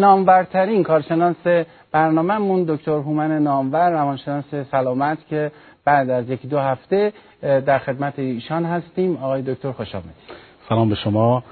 [0.00, 1.36] نامورترین کارشناس
[1.92, 5.52] برنامهمون دکتر هومن نامور روانشناس سلامت که
[5.84, 9.16] بعد از یکی دو هفته در خدمت ایشان هستیم.
[9.16, 10.12] آقای دکتر خوش آمدید.
[10.68, 11.42] سلام به شما.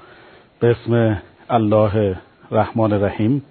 [0.59, 2.17] به اسم الله
[2.51, 3.43] رحمان رحیم.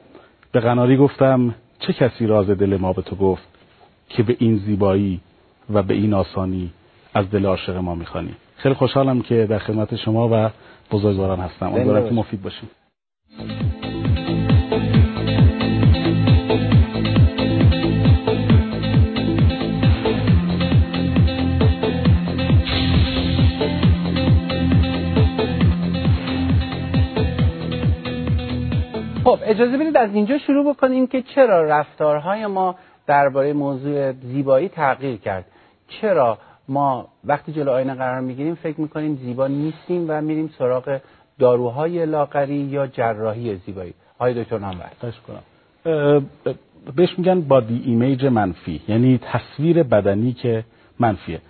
[0.52, 3.48] به قناری گفتم چه کسی راز دل ما به تو گفت
[4.08, 5.20] که به این زیبایی
[5.72, 6.72] و به این آسانی
[7.14, 10.50] از دل عاشق ما می‌خوانی؟ خیلی خوشحالم که در خدمت شما و
[10.90, 11.66] بزرگواران هستم.
[11.66, 12.70] امیدوارم که مفید باشیم
[29.48, 32.74] اجازه بدید از اینجا شروع بکنیم که چرا رفتارهای ما
[33.06, 35.44] درباره موضوع زیبایی تغییر کرد.
[35.88, 36.38] چرا
[36.68, 41.00] ما وقتی جلو آینه قرار می‌گیریم فکر می‌کنیم زیبا نیستیم و میریم سراغ
[41.38, 44.90] داروهای لاغری یا جراحی زیبایی؟ های دکتر نامور.
[45.26, 45.42] کنم.
[46.96, 50.64] بهش میگن بادی ایمیج منفی یعنی تصویر بدنی که
[51.00, 51.40] منفیه.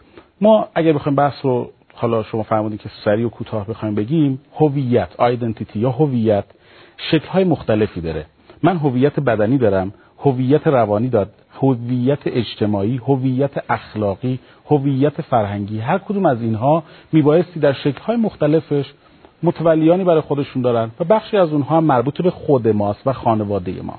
[0.40, 5.08] ما اگر بخوایم بحث رو حالا شما فرمودید که سریع و کوتاه بخوایم بگیم هویت
[5.18, 6.44] آیدنتیتی یا هویت
[6.98, 8.26] شکل‌های مختلفی داره.
[8.62, 14.38] من هویت بدنی دارم هویت روانی داد هویت اجتماعی هویت اخلاقی
[14.70, 16.82] هویت فرهنگی هر کدوم از اینها
[17.12, 18.92] میبایستی در شکل‌های مختلفش
[19.42, 23.94] متولیانی برای خودشون دارن و بخشی از اونها مربوط به خود ماست و خانواده ما.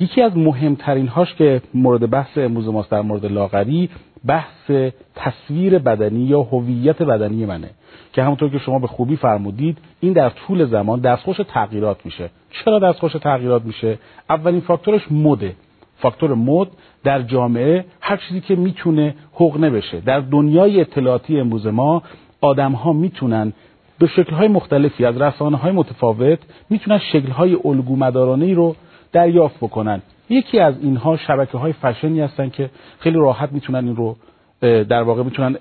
[0.00, 3.90] یکی از مهمترین هاش که مورد بحث امروز ماست در مورد لاغری
[4.26, 4.70] بحث
[5.14, 7.70] تصویر بدنی یا هویت بدنی منه.
[8.12, 12.30] که همونطور که شما به خوبی فرمودید این در طول زمان دستخوش تغییرات میشه.
[12.50, 13.98] چرا دستخوش تغییرات میشه؟
[14.30, 15.56] اولین فاکتورش مده
[15.96, 16.68] فاکتور مد
[17.04, 20.00] در جامعه هر چیزی که می‌تونه حقنه بشه.
[20.00, 22.02] در دنیای اطلاعاتی امروز ما
[22.40, 23.52] آدم ها می‌تونن
[23.98, 26.38] به شکلهای مختلفی از رسانه های متفاوت
[26.70, 28.76] می‌تونن شکلهای الگو مدارانه رو
[29.12, 30.02] دریافت بکنن.
[30.32, 34.16] یکی از اینها شبکه های فشنی هستن که خیلی راحت می‌تونن این رو
[34.60, 35.56] در واقع می‌تونن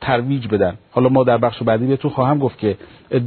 [0.00, 0.74] ترویج بدن.
[0.90, 2.76] حالا ما در بخش بعدی بهتون خواهم گفت که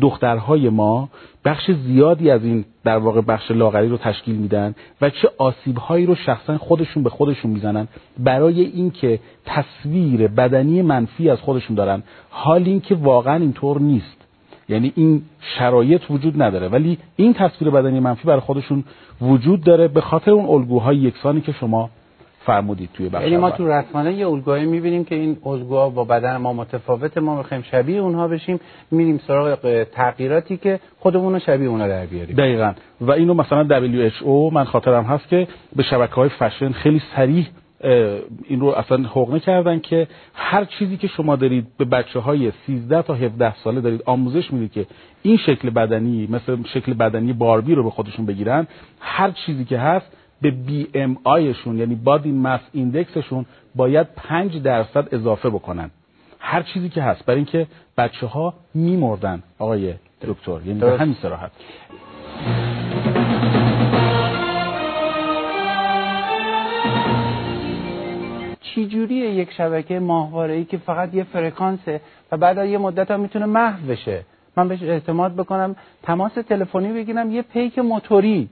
[0.02, 1.10] دخترهای ما
[1.46, 6.16] بخش زیادی از این در واقع بخش لاغری رو تشکیل میدن و چه آسیبهایی رو
[6.16, 7.88] شخصا خودشون به خودشون می‌زنن.
[8.20, 14.25] برای اینکه تصویر بدنی منفی از خودشون دارن حال اینکه واقعا اینطور نیست.
[14.70, 15.22] یعنی این
[15.60, 16.68] شرایط وجود نداره.
[16.68, 18.84] ولی این تصویر بدنی منفی برای خودشون
[19.22, 21.90] وجود داره به خاطر اون الگوهای یکسانی که شما
[22.46, 26.38] فرمودید توی بخش یعنی ما تو رسانه یه الگوهایی می‌بینیم که این الگوها با بدن
[26.38, 28.60] ما متفاوت ما می‌خوایم شبیه اونها بشیم
[28.92, 32.36] میریم سراغ تغییراتی که خودمون رو شبیه اونها در بیاریم.
[32.36, 32.74] دقیقا.
[33.02, 37.48] و اینو مثلا WHO من خاطرم هست که به شبکه های فشن خیلی سریح
[38.48, 43.02] این رو اصلا حقنه کردن که هر چیزی که شما دارید به بچه های 13
[43.02, 44.86] تا 17 ساله دارید آموزش می‌دید که
[45.22, 48.68] این شکل بدنی مثل شکل بدنی باربی رو به خودشون بگیرن
[49.00, 55.16] هر چیزی که هست به بی ام آیشون یعنی بادی مس ایندکسشون باید 5 درصد
[55.16, 55.92] اضافه بکنن.
[56.40, 57.26] هر چیزی که هست.
[57.26, 59.94] برای اینکه بچه ها میمردن آقای
[60.28, 60.60] دکتر.
[60.66, 61.52] یعنی به همین صراحت.
[69.46, 72.02] یک شبکه ماهواره‌ای که فقط یه فرکانسه
[72.32, 74.18] و بعد یه مدت هم می‌تونه محو بشه.
[74.58, 78.50] من بهش اعتماد بکنم تماس تلفنی بگیرم یه پیک موتوری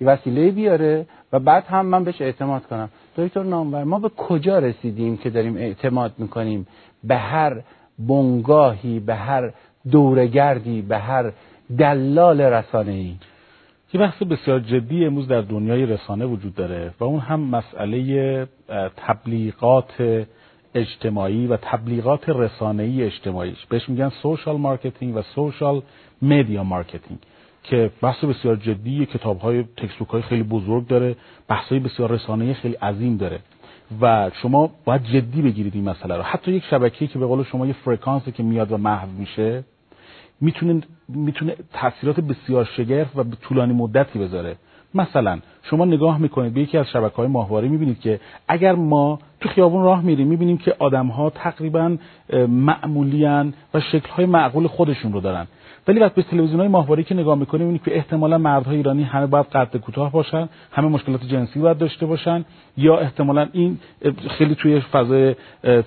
[0.00, 2.88] وسیله بیاره و بعد هم من بهش اعتماد کنم.
[3.16, 6.66] دکتر نامور ما به کجا رسیدیم که داریم اعتماد می‌کنیم؟
[7.04, 7.52] به هر
[7.98, 9.50] بنگاهی به هر
[9.90, 11.32] دورگردی به هر
[11.78, 13.14] دلال رسانه ای
[13.92, 18.48] یه بحث بسیار جدی امروز در دنیای رسانه وجود داره و اون هم مسئله
[18.96, 20.26] تبلیغات
[20.74, 23.66] اجتماعی و تبلیغات رسانه‌ای اجتماعیش.
[23.68, 25.82] بهش میگن social marketing و social
[26.22, 27.18] media marketing
[27.62, 31.16] که بحث بسیار جدی کتاب های textbook های خیلی بزرگ داره
[31.48, 33.40] بحث های بسیار رسانه خیلی عظیم داره.
[34.00, 36.22] و شما باید جدی بگیرید این مسئله رو.
[36.22, 39.64] حتی یک شبکه که به قول شما یه فرکانسی که میاد و محو میشه
[40.40, 44.56] می‌تونه می‌تونه تاثیرات بسیار شگرف و طولانی مدتی بذاره.
[44.94, 49.48] مثلا شما نگاه می‌کنید به یکی از شبکه های ماهواره می‌بینید که اگر ما تو
[49.48, 51.96] خیابون راه میریم می‌بینیم که آدم ها تقریبا
[52.48, 55.46] معمولیان و شکل های معقول خودشون رو دارن.
[55.88, 59.26] ولی وقتی به تلویزیون های ماهواره که نگاه می‌کنیم می‌بینید که احتمالا مردهای ایرانی همه
[59.26, 62.44] باید قد کوتاه باشن همه مشکلات جنسی باید داشته باشن
[62.76, 63.78] یا احتمالا این
[64.38, 65.34] خیلی توی فضای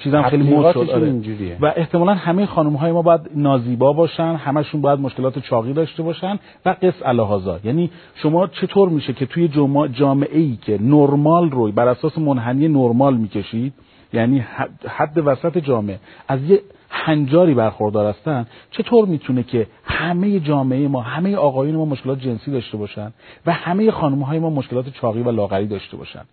[0.04, 1.58] چیزام خیلی مود شد آره.
[1.62, 6.40] و احتمالا همه خانم های ما باید نازیبا باشن همشون باید مشکلات چاقی داشته باشن
[6.66, 9.50] و قص الهازا یعنی شما چطور میشه که توی
[9.94, 13.74] جامعه ای که نرمال رو بر اساس منحنی نرمال می‌کشید
[14.14, 14.46] یعنی
[14.88, 21.36] حد وسط جامعه از یه هنجاری برخوردار هستن چطور می‌تونه که همه جامعه ما همه
[21.36, 23.14] آقایون ما مشکلات جنسی داشته باشن
[23.46, 26.26] و همه خانم های ما مشکلات چاقی و لاغری داشته باشن؟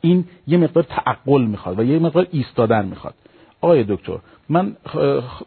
[0.00, 3.14] این یه مقدار تعقل می‌خواد و یه مقدار ایستادن می‌خواد.
[3.62, 4.16] آقای دکتر
[4.48, 4.76] من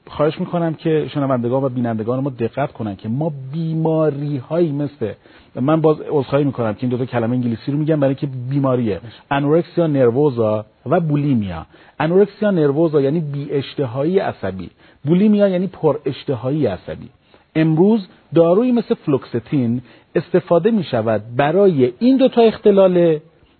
[0.07, 5.13] خواهش می‌کنم که شنوندگان و بینندگان ما دقت کنن که ما بیماری هایی مثل
[5.55, 8.99] من باز عذرخواهی می‌کنم که این دو تا کلمه انگلیسی رو میگم برای که بیماریه.
[9.31, 11.65] انورکسیا نروزا و بولیمیا
[11.99, 14.69] انورکسیا نروزا یعنی بی اشتهایی عصبی.
[15.05, 17.09] بولیمیا یعنی پر اشتهایی عصبی.
[17.55, 19.81] امروز دارویی مثل فلوکستین
[20.15, 23.19] استفاده می شود برای این دو تا اختلال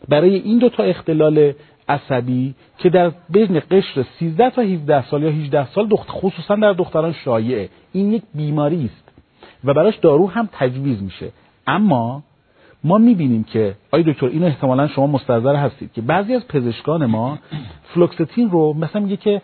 [0.09, 1.53] برای این دو تا اختلال
[1.89, 6.73] عصبی که در بین قشر 13 تا 17 سال یا 18 سال دخت خصوصا در
[6.73, 9.11] دختران شایعه این یک بیماری است
[9.63, 11.31] و براش دارو هم تجویز میشه.
[11.67, 12.23] اما
[12.83, 17.39] ما می‌بینیم که آی دکتر اینو احتمالا شما مستحضر هستید که بعضی از پزشکان ما
[17.83, 19.41] فلوکستین رو مثلا میگه که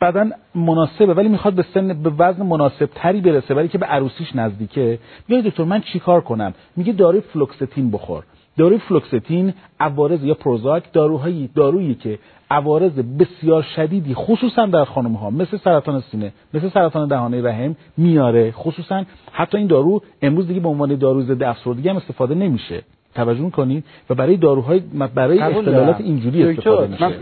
[0.00, 4.36] بدن مناسبه ولی می‌خواد به سن به وزن مناسب تری برسه ولی که به عروسیش
[4.36, 4.98] نزدیکه.
[5.28, 8.24] میگه دکتر من چیکار کنم؟ میگه داروی فلوکستین بخور.
[8.58, 12.18] داروی فلوکستین عوارض یا پروزاک داروهایی دارویی که
[12.50, 18.50] عوارض بسیار شدیدی خصوصا در خانم ها مثل سرطان سینه مثل سرطان دهانه رحم میاره.
[18.52, 22.82] خصوصا حتی این دارو امروز دیگه به عنوان دارو ضد افسردگی هم استفاده نمیشه.
[23.14, 24.82] توجه کنید و برای داروهای
[25.14, 27.18] برای اختلالات اینجوری استفاده میشه.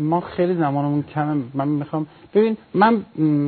[0.00, 2.94] ما خیلی زمانمون کم من می‌خوام ببین من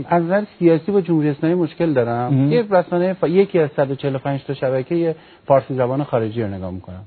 [0.08, 2.52] از نظر سیاسی با جمهوری اسلامی مشکل دارم.
[2.52, 5.14] یه رسانه یکی از 145 تا شبکه
[5.46, 7.04] فارسی زبان خارجی رو نگاه می‌کنم.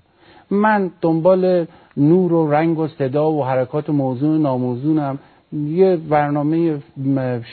[0.51, 1.65] من دنبال
[1.97, 5.19] نور و رنگ و صدا و حرکات موضوع و ناموزونم.
[5.53, 6.77] یه برنامه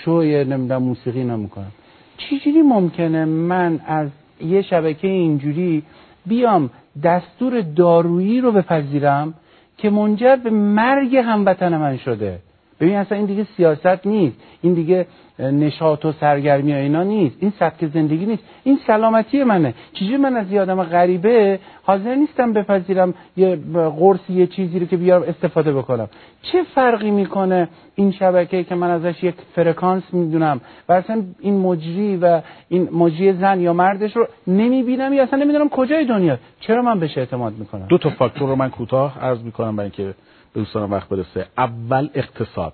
[0.04, 1.72] شوی نمی‌دونم موسیقی نمی‌کنم.
[2.18, 4.08] چجوری ممکنه من از
[4.40, 5.82] یه شبکه اینجوری
[6.26, 6.70] بیام
[7.02, 9.34] دستور دارویی رو بپذیرم
[9.78, 12.38] که منجر به مرگ هموطن من شده؟
[12.80, 14.36] ببین اصلا این دیگه سیاست نیست.
[14.62, 15.06] این دیگه
[15.38, 17.36] نشاط و سرگرمی و اینا نیست.
[17.40, 18.42] این سبک زندگی نیست.
[18.64, 19.74] این سلامتی منه.
[19.92, 23.56] چیزی من از یه غریبه حاضر نیستم بپذیرم یه
[23.98, 26.08] قرصی یه چیزی رو که بیارم استفاده بکنم؟
[26.42, 32.16] چه فرقی می‌کنه این شبکه که من ازش یک فرکانس می‌دونم و اصلا این مجری
[32.16, 37.00] و این مجری زن یا مردش رو نمی‌بینم؟ یا اصلا نمی‌دونم کجای دنیا؟ چرا من
[37.00, 40.14] بهش اعتماد می‌کنم؟ دو تا فاکتور رو من کوتاه عرض می‌کنم برای اینکه
[40.56, 41.46] دوستان وقت برسه.
[41.58, 42.72] اول اقتصاد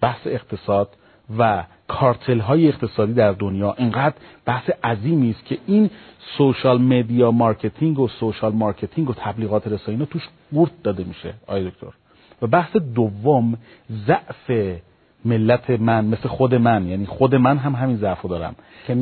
[0.00, 0.88] بحث اقتصاد
[1.38, 3.74] و کارتل های اقتصادی در دنیا.
[3.78, 4.14] اینقدر
[4.44, 5.90] بحث عظیمی است که این
[6.38, 11.86] social media marketing و social marketing و تبلیغات رسانی توش قورت داده میشه آقای دکتر.
[12.42, 13.58] و بحث دوم
[14.06, 14.78] ضعف
[15.24, 16.86] ملت من مثل خود من.
[16.86, 18.54] یعنی خود من هم همین ضعف دارم.
[18.86, 18.94] که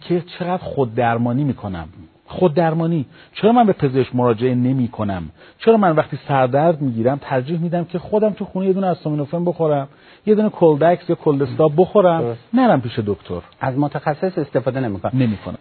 [0.00, 1.88] که چقدر خود درمانی می‌کنم.
[2.28, 3.06] خود درمانی.
[3.34, 7.98] چرا من به پزشک مراجعه نمی کنم؟ چرا من وقتی سردرد می‌گیرم ترجیح میدم که
[7.98, 9.88] خودم تو خونه یه دونه استامینوفن بخورم
[10.26, 13.40] یه دونه کلدکس یا کلدستا بخورم نرم پیش دکتر.
[13.60, 15.58] از متخصص استفاده نمی‌کنم نمی‌کنم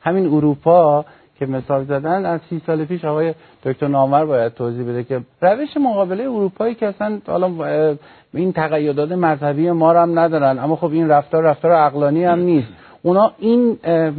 [0.00, 1.04] همین اروپا
[1.38, 5.76] که مثال زدن از سی سال پیش آقای دکتر نامور باید توضیح بده که روش
[5.76, 7.50] مقابله اروپایی که اصلا حالا
[8.34, 12.68] این تقیدات مذهبی ما رو هم ندارن اما خب این رفتار رفتار عقلانی هم نیست.
[13.02, 13.78] اونا این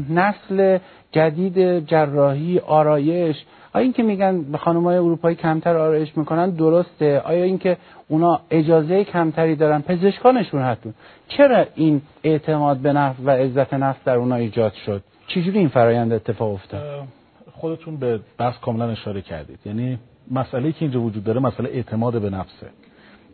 [0.10, 0.78] نسل
[1.12, 3.36] جدید جراحی آرایش
[3.74, 7.20] آیا اینکه میگن به های اروپایی کمتر آرایش می‌کنن درسته.
[7.20, 7.78] آیا اینکه
[8.08, 10.94] اونا اجازه کمتری دارن؟ پزشکانشون حتون
[11.28, 16.14] چرا این اعتماد به نفس و عزت نفس در اونا ایجاد شد؟ چجوری این فرایند
[16.14, 17.08] اتفاق افتاد؟
[17.52, 19.60] خودتون به بحث کاملا اشاره کردید.
[19.66, 20.00] یعنی
[20.32, 22.68] مسئله که اینجا وجود داره مسئله اعتماد به نفسه.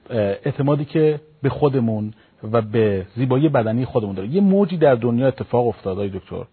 [0.09, 2.13] اعتمادی که به خودمون
[2.51, 4.27] و به زیبایی بدنی خودمون داره.
[4.27, 6.45] یه موجی در دنیا اتفاق افتاد دکتر.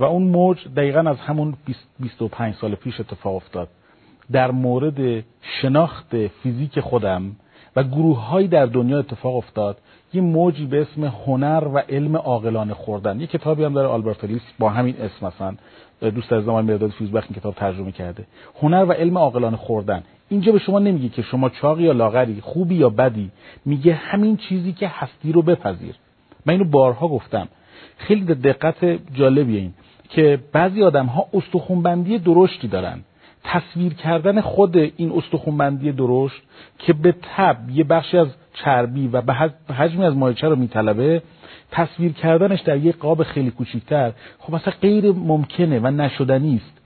[0.00, 1.54] و اون موج دقیقا از همون
[2.00, 3.68] 25 سال پیش اتفاق افتاد.
[4.32, 5.24] در مورد
[5.62, 7.36] شناخت فیزیک خودم
[7.76, 9.78] و گروه در دنیا اتفاق افتاد
[10.12, 13.20] یه موجی به اسم هنر و علم عاقلانه خوردن.
[13.20, 14.16] یه کتابی هم داره آلبرت
[14.58, 15.54] با همین اسم مثلا.
[16.10, 18.26] دوست از زمان مرداد فیزبخ این کتاب ترجمه کرده.
[18.62, 20.02] هنر و علم عاقلانه خوردن.
[20.28, 23.30] اینجا به شما نمیگه که شما چاقی یا لاغری خوبی یا بدی.
[23.64, 25.94] میگه همین چیزی که هستی رو بپذیر.
[26.46, 27.48] من اینو بارها گفتم.
[27.96, 29.74] خیلی دقت جالبیه این.
[30.10, 33.00] که بعضی آدم ها استخونبندی درشتی دارن.
[33.44, 36.42] تصویر کردن خود این استخونبندی درشت
[36.78, 39.34] که به تب یه بخشی از چربی و به
[39.74, 41.22] حجمی از مایچه رو میطلبه
[41.70, 46.80] تصویر کردنش در یک قاب خیلی کوچیکتر خب اصلا غیر ممکنه و نشدنی است.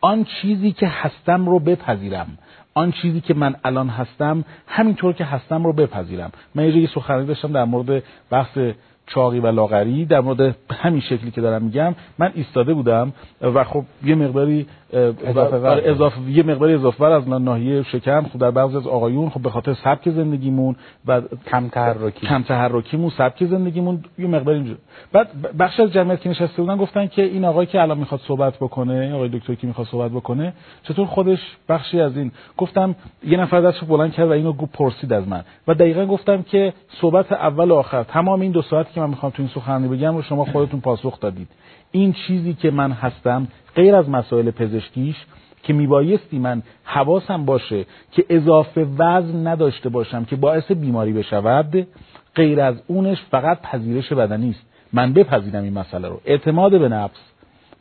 [0.00, 2.38] آن چیزی که هستم رو بپذیرم.
[2.74, 6.32] آن چیزی که من الان هستم همینطور که هستم رو بپذیرم.
[6.54, 8.58] من یه سخنرانی داشتم در مورد بحث
[9.06, 13.84] چاقی و لاغری در مورد همین شکلی که دارم میگم من ایستاده بودم و خب
[14.04, 15.56] یه مقداری اضافه.
[15.56, 19.40] آره، اضافه یه مقداری اضافه ور از ناحیه شکم خب در بعضی از آقایون خب
[19.40, 22.26] به خاطر سبک زندگیمون و کم تحرکی.
[22.26, 24.76] کم تحرکیمون سبک زندگیمون یه مقدار اینجور.
[25.12, 28.56] بعد بخش از جمعیت که نشسته بودن گفتن که این آقایی که الان می‌خواد صحبت
[28.56, 32.94] بکنه این آقای دکتر که می‌خواد صحبت بکنه چطور خودش بخشی از این؟ گفتم
[33.26, 35.44] یه نفر دستش بلند کرد و اینو گفت پرسید از من.
[35.68, 39.32] و دقیقا گفتم که صحبت اول و آخر تمام این دو ساعتی که من می‌خوام
[39.32, 41.48] تو این سخنرانی بگم رو شما خودتون پاسخ دادید.
[41.94, 45.16] این چیزی که من هستم غیر از مسائل پزشکیش
[45.62, 51.86] که میبایستی من حواسم باشه که اضافه وزن نداشته باشم که باعث بیماری بشود
[52.34, 54.66] غیر از اونش فقط پذیرش بدنی است.
[54.92, 56.20] من بپذیرم این مسئله رو.
[56.24, 57.20] اعتماد به نفس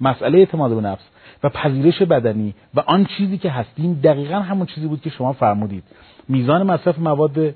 [0.01, 1.03] مسئله اعتماد به نفس
[1.43, 5.83] و پذیرش بدنی و آن چیزی که هستیم دقیقا همون چیزی بود که شما فرمودید.
[6.29, 7.55] میزان مصرف مواد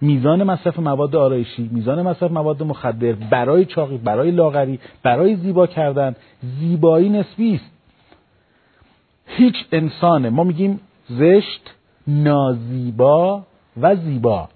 [0.00, 6.16] میزان مصرف مواد آرایشی میزان مصرف مواد مخدر برای چاقی برای لاغری برای زیبا کردن
[6.42, 7.70] زیبایی نسبی است.
[9.26, 11.74] هیچ انسان ما میگیم زشت
[12.06, 13.42] نازیبا
[13.80, 14.48] و زیبا.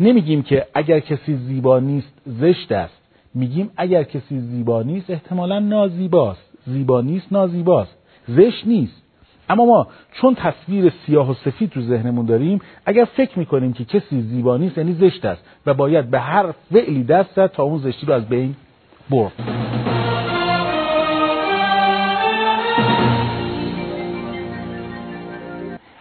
[0.00, 3.02] نمیگیم که اگر کسی زیبا نیست زشت است.
[3.34, 6.50] میگیم اگر کسی زیبا نیست احتمالا نازیباست.
[6.66, 7.96] زیبا نیست نازیباست.
[8.28, 9.01] زشت نیست.
[9.48, 14.22] اما ما چون تصویر سیاه و سفید رو ذهنمون داریم اگر فکر می‌کنیم که کسی
[14.22, 18.06] زیبا نیست یعنی زشت است و باید به هر فعلی دست زد تا اون زشتی
[18.06, 18.54] رو از بین
[19.10, 19.32] برد.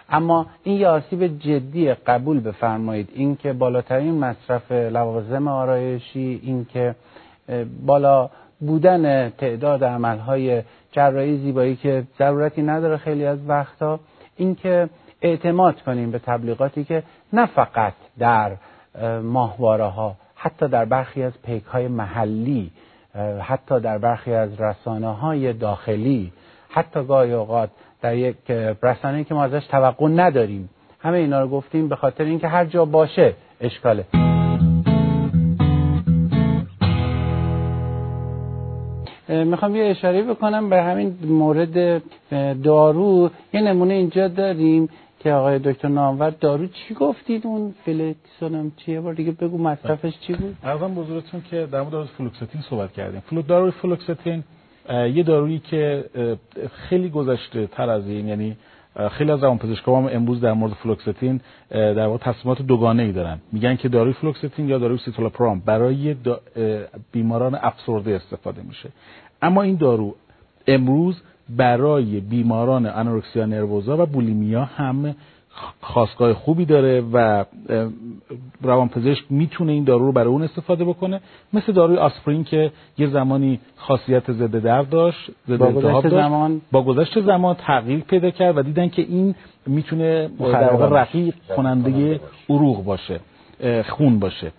[0.10, 3.10] اما این یه آسیب جدی قبول بفرمایید.
[3.13, 6.95] اینکه بالاترین مصرف لوازم آرایشی اینکه
[7.86, 8.29] بالا
[8.62, 14.00] بودن تعداد عملهای جراحی زیبایی که ضرورتی نداره خیلی از وقتها
[14.38, 14.89] اینکه
[15.22, 17.03] اعتماد کنیم به تبلیغاتی که
[17.34, 18.51] نه فقط در
[19.24, 22.72] ماهواره ها حتی در برخی از پیک های محلی
[23.41, 26.32] حتی در برخی از رسانه های داخلی
[26.70, 27.70] حتی گاهی اوقات
[28.01, 28.36] در یک
[28.84, 30.70] رسانه که ما ازش توقع نداریم.
[31.00, 34.21] همه اینا رو گفتیم به خاطر اینکه هر جا باشه اشکاله.
[39.32, 42.02] می‌خوام یه اشاره بکنم به همین مورد
[42.64, 43.30] دارو.
[43.54, 49.14] یه نمونه اینجا داریم که آقای دکتر نامور دارو چی گفتید؟ اون فلکسون چیه؟ بار
[49.14, 53.20] دیگه بگو مصرفش چی بود؟ ارزم بزرگتون که در مورد فلوکستین صحبت کردیم.
[53.20, 54.44] فلو داروی فلوکستین
[54.90, 56.06] یه دارویی که
[56.90, 58.58] خیلی گذشته تر از این یعنی
[59.12, 63.39] خیلی از روانپزشکان هم امروز در مورد فلوکستین در واقع تصمیمات دوگانه ای دارن.
[63.51, 66.15] میگن که داروی فلوکستین یا داروی سیتولاپرام برای
[67.12, 68.89] بیماران افسرده استفاده میشه.
[69.41, 70.15] اما این دارو
[70.67, 75.15] امروز برای بیماران انورکسیا نروزا و بولیمیا هم
[75.81, 77.46] خواستگاه خوبی داره و
[78.62, 81.22] روانپزشک می‌تونه این دارو رو برای اون استفاده بکنه.
[81.53, 86.62] مثل داروی آسپرین که یه زمانی خاصیت ضد درد داشت ضد با گذشت زمان.
[86.72, 89.36] با گذشت زمان تغییر پیدا کرد و دیدن که این
[89.67, 93.20] می‌تونه در واقع رقیق کننده عروق باشه
[93.89, 94.51] خون باشه.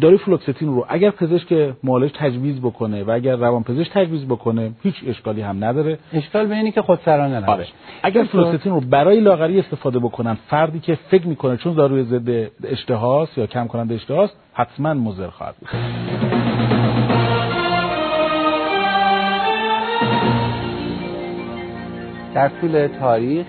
[0.00, 4.94] داروی فلوکستین رو اگر پزشک معالج تجویز بکنه و اگر روان پزشک تجویز بکنه هیچ
[5.06, 5.98] اشکالی هم نداره.
[6.12, 7.52] اشکال به اینی که خودسرانه نباشه.
[7.52, 7.66] آره.
[8.02, 13.38] اگر فلوکستین رو برای لاغری استفاده بکنن فردی که فکر می‌کنه چون داروی ضد اشتهاست
[13.38, 15.68] یا کم کننده اشتهاست حتما مضر خواهد بود.
[22.34, 23.46] در طول تاریخ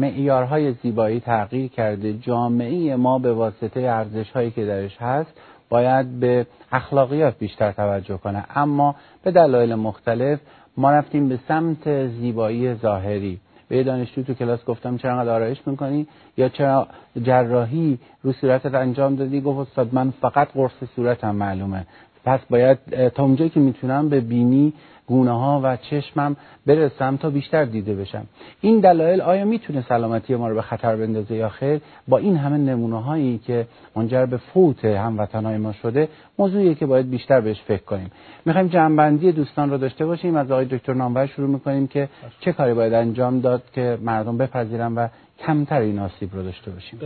[0.00, 2.12] معیارهای زیبایی تغییر کرده.
[2.12, 5.32] جامعه ما به واسطه ارزش هایی که درش هست
[5.68, 8.44] باید به اخلاقیات بیشتر توجه کنه.
[8.54, 10.40] اما به دلایل مختلف
[10.76, 13.40] ما رفتیم به سمت زیبایی ظاهری.
[13.68, 16.06] به یه دانشجو تو کلاس گفتم چرا انقدر آرایش می‌کنی؟
[16.36, 16.88] یا چرا
[17.22, 21.86] جراحی رو صورتت انجام دادی؟ گفت استاد من فقط قرص صورتم معلومه.
[22.28, 24.72] پس باید تا اونجایی که می‌تونم به بینی
[25.06, 28.26] گونه ها و چشمم برسم تا بیشتر دیده بشم.
[28.60, 32.56] این دلایل آیا می‌تونه سلامتی ما رو به خطر بندازه یا خیر؟ با این همه
[32.56, 33.66] نمونه هایی که
[33.96, 36.08] منجر به فوت هموطنهای ما شده
[36.38, 38.10] موضوعیه که باید بیشتر بهش فکر کنیم.
[38.44, 40.36] می‌خوایم جنبندی دوستان رو داشته باشیم.
[40.36, 42.08] از آقای دکتر نامور شروع می‌کنیم که
[42.40, 45.08] چه کاری باید انجام داد که مردم بپذیرن و
[45.46, 46.98] کمتر این آسیب رو داشته باشیم؟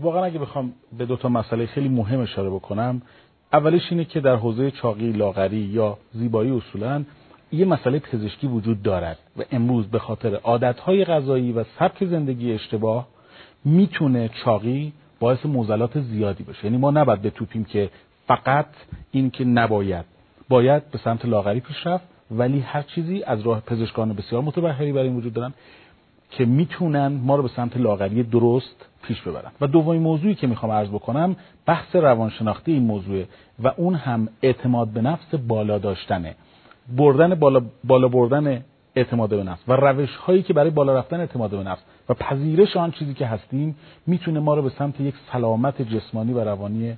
[0.00, 3.02] واقعا اگه بخوام به دو تا مسئله خیلی مهم اشاره بکنم
[3.52, 7.04] اولش اینه که در حوزه چاقی لاغری یا زیبایی اصولا
[7.52, 13.08] یه مسئله پزشکی وجود دارد و امروز به خاطر عادتهای غذایی و سبک زندگی اشتباه
[13.64, 16.64] می‌تونه چاقی باعث موزلات زیادی بشه.
[16.64, 17.90] یعنی ما نباید بتوپیم که
[18.26, 18.66] فقط
[19.10, 20.04] این که نباید.
[20.48, 25.08] باید به سمت لاغری پیش رفت ولی هر چیزی از راه پزشکان بسیار متبهری برای
[25.08, 25.52] این وجود دارن.
[26.30, 29.50] که می‌تونن ما رو به سمت لاغری درست پیش ببرن.
[29.60, 33.24] و دومین موضوعی که می‌خوام عرض بکنم بحث روانشناختی این موضوع
[33.62, 36.34] و اون هم اعتماد به نفس بالا داشتنه
[36.96, 38.64] بردن بالا, بالا بردن
[38.96, 42.76] اعتماد به نفس و روش هایی که برای بالا رفتن اعتماد به نفس و پذیرش
[42.76, 46.96] آن چیزی که هستیم می‌تونه ما رو به سمت یک سلامت جسمانی و روانی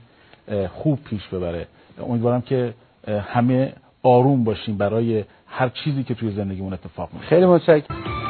[0.69, 1.67] خوب پیش ببره.
[2.09, 2.75] امیدوارم که
[3.09, 3.73] همه
[4.03, 8.22] آروم باشیم برای هر چیزی که توی زندگیمون اتفاق میفته خیلی متشکرم.